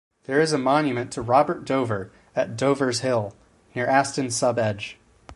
There 0.23 0.41
is 0.41 0.51
a 0.51 0.57
monument 0.57 1.11
to 1.11 1.21
Robert 1.21 1.63
Dover 1.63 2.11
at 2.35 2.57
Dover's 2.57 3.01
Hill, 3.01 3.35
near 3.75 3.85
Aston-sub-Edge. 3.85 4.97